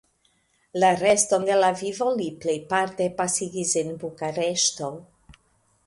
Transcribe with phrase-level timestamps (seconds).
[0.83, 4.91] La reston de la vivo li plejparte pasigis en Bukareŝto.